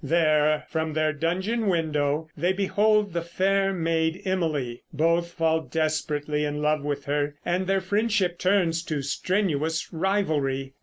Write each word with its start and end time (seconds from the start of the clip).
There 0.03 0.65
from 0.67 0.93
their 0.93 1.13
dungeon 1.13 1.67
window 1.67 2.27
they 2.35 2.53
behold 2.53 3.13
the 3.13 3.21
fair 3.21 3.71
maid 3.71 4.23
Emily; 4.25 4.81
both 4.91 5.31
fall 5.33 5.59
desperately 5.61 6.43
in 6.43 6.59
love 6.59 6.83
with 6.83 7.05
her, 7.05 7.35
and 7.45 7.67
their 7.67 7.81
friendship 7.81 8.39
turns 8.39 8.81
to 8.85 9.03
strenuous 9.03 9.93
rivalry. 9.93 10.73